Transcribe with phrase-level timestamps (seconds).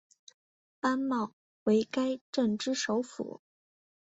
[0.79, 3.39] 班茂为该镇之首府。